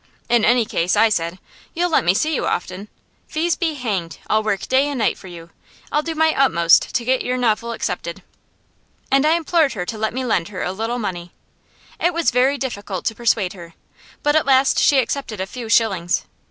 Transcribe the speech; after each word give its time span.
"In 0.29 0.43
any 0.43 0.65
case," 0.65 0.95
I 0.95 1.09
said, 1.09 1.37
"you'll 1.75 1.91
let 1.91 2.03
me 2.03 2.15
see 2.15 2.33
you 2.33 2.47
often? 2.47 2.87
Fees 3.27 3.55
be 3.55 3.75
hanged! 3.75 4.17
I'll 4.27 4.41
work 4.41 4.67
day 4.67 4.89
and 4.89 4.97
night 4.97 5.15
for 5.15 5.27
you. 5.27 5.51
I'll 5.91 6.01
do 6.01 6.15
my 6.15 6.33
utmost 6.33 6.95
to 6.95 7.05
get 7.05 7.21
your 7.21 7.37
novel 7.37 7.71
accepted." 7.71 8.23
And 9.11 9.27
I 9.27 9.33
implored 9.35 9.73
her 9.73 9.85
to 9.85 9.99
let 9.99 10.15
me 10.15 10.25
lend 10.25 10.47
her 10.47 10.63
a 10.63 10.71
little 10.71 10.97
money. 10.97 11.33
It 11.99 12.15
was 12.15 12.31
very 12.31 12.57
difficult 12.57 13.05
to 13.05 13.13
persuade 13.15 13.53
her, 13.53 13.75
but 14.23 14.35
at 14.35 14.47
last 14.47 14.79
she 14.79 14.97
accepted 14.97 15.39
a 15.39 15.45
few 15.45 15.69
shillings. 15.69 16.25